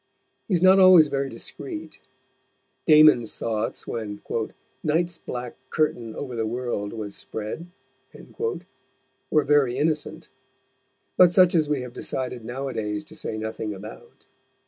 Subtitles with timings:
[0.47, 1.99] He is not always very discreet;
[2.87, 4.19] Damon's thoughts when
[4.81, 7.67] "Night's black Curtain o'er the World was spread"
[9.29, 10.27] were very innocent,
[11.17, 14.25] but such as we have decided nowadays to say nothing about.